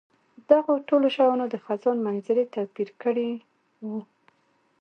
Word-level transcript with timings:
دغو 0.49 0.73
ټولو 0.87 1.07
شیانو 1.15 1.45
د 1.49 1.55
خزان 1.65 1.97
منظرې 2.05 2.43
توپیر 2.55 2.89
کړی 3.01 3.29
وو. 3.87 3.99